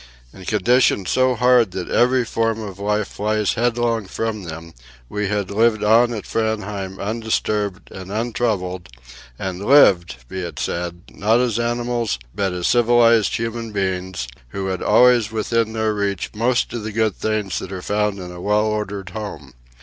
In 0.33 0.45
conditions 0.45 1.11
so 1.11 1.35
hard 1.35 1.69
that 1.73 1.87
every 1.87 2.25
form 2.25 2.59
of 2.59 2.79
life 2.79 3.07
flies 3.07 3.53
headlong 3.53 4.05
from 4.07 4.45
them, 4.45 4.73
we 5.09 5.27
had 5.27 5.51
lived 5.51 5.83
on 5.83 6.11
at 6.11 6.25
Framheim 6.25 6.99
undisturbed 6.99 7.91
and 7.91 8.11
untroubled, 8.11 8.89
and 9.37 9.63
lived, 9.63 10.15
be 10.27 10.39
it 10.39 10.57
said, 10.57 11.01
not 11.11 11.39
as 11.39 11.59
animals, 11.59 12.17
but 12.33 12.51
as 12.51 12.67
civilized 12.67 13.35
human 13.35 13.71
beings, 13.71 14.27
who 14.49 14.69
had 14.69 14.81
always 14.81 15.31
within 15.31 15.73
their 15.73 15.93
reach 15.93 16.31
most 16.33 16.73
of 16.73 16.81
the 16.83 16.91
good 16.91 17.15
things 17.15 17.59
that 17.59 17.71
are 17.71 17.83
found 17.83 18.17
in 18.17 18.31
a 18.31 18.41
well 18.41 18.65
ordered 18.65 19.11
home. 19.11 19.53